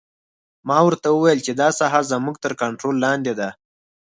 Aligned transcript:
ما 0.67 0.77
ورته 0.87 1.07
وویل 1.11 1.39
چې 1.45 1.51
دا 1.61 1.69
ساحه 1.79 2.01
زموږ 2.11 2.35
تر 2.43 2.53
کنترول 2.61 2.95
لاندې 3.05 3.33
ده 3.39 3.49